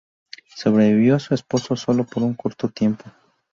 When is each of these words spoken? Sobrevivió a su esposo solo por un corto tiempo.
Sobrevivió 0.55 1.13
a 1.15 1.19
su 1.19 1.35
esposo 1.35 1.75
solo 1.75 2.05
por 2.05 2.23
un 2.23 2.33
corto 2.33 2.69
tiempo. 2.69 3.03